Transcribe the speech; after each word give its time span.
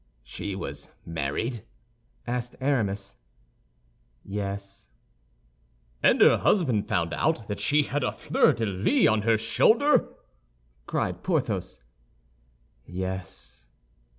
"She 0.23 0.55
was 0.55 0.89
married?" 1.05 1.63
asked 2.25 2.55
Aramis. 2.59 3.17
"Yes." 4.25 4.87
"And 6.01 6.19
her 6.21 6.37
husband 6.39 6.87
found 6.87 7.13
out 7.13 7.47
that 7.47 7.59
she 7.59 7.83
had 7.83 8.03
a 8.03 8.11
fleur 8.11 8.53
de 8.53 8.65
lis 8.65 9.07
on 9.07 9.21
her 9.21 9.37
shoulder?" 9.37 10.09
cried 10.87 11.21
Porthos. 11.21 11.83
"Yes." 12.87 13.67